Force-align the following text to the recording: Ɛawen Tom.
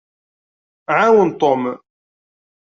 Ɛawen 0.97 1.29
Tom. 1.39 1.61